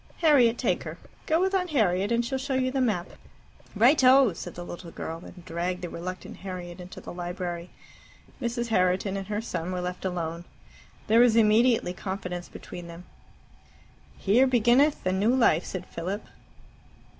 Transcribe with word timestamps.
Harriet, 0.21 0.57
take 0.57 0.81
her. 0.81 0.97
Go 1.27 1.39
with 1.39 1.53
Aunt 1.53 1.69
Harriet, 1.69 2.11
and 2.11 2.25
she'll 2.25 2.39
show 2.39 2.55
you 2.55 2.71
the 2.71 2.81
map." 2.81 3.11
"Righto!" 3.75 4.33
said 4.33 4.55
the 4.55 4.65
little 4.65 4.89
girl, 4.89 5.23
and 5.23 5.45
dragged 5.45 5.83
the 5.83 5.89
reluctant 5.89 6.37
Harriet 6.37 6.81
into 6.81 6.99
the 6.99 7.13
library. 7.13 7.69
Mrs. 8.41 8.69
Herriton 8.69 9.15
and 9.15 9.27
her 9.27 9.41
son 9.41 9.71
were 9.71 9.79
left 9.79 10.03
alone. 10.03 10.45
There 11.05 11.19
was 11.19 11.35
immediately 11.35 11.93
confidence 11.93 12.49
between 12.49 12.87
them. 12.87 13.03
"Here 14.17 14.47
beginneth 14.47 15.03
the 15.03 15.11
New 15.13 15.35
Life," 15.35 15.65
said 15.65 15.85
Philip. 15.85 16.25